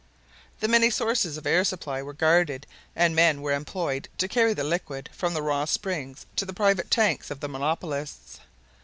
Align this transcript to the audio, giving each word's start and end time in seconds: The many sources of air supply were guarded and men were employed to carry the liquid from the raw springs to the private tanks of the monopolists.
The 0.61 0.67
many 0.67 0.89
sources 0.89 1.37
of 1.37 1.45
air 1.45 1.63
supply 1.63 2.01
were 2.01 2.11
guarded 2.11 2.65
and 2.95 3.15
men 3.15 3.43
were 3.43 3.51
employed 3.53 4.09
to 4.17 4.27
carry 4.27 4.55
the 4.55 4.63
liquid 4.63 5.11
from 5.13 5.35
the 5.35 5.43
raw 5.43 5.65
springs 5.65 6.25
to 6.37 6.43
the 6.43 6.53
private 6.55 6.89
tanks 6.89 7.29
of 7.29 7.39
the 7.39 7.47
monopolists. 7.47 8.39